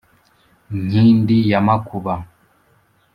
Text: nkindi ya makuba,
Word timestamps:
nkindi 0.81 1.37
ya 1.51 1.59
makuba, 1.67 2.13